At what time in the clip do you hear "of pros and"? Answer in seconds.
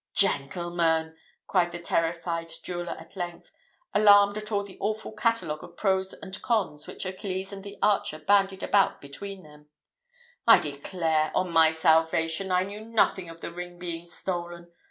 5.63-6.41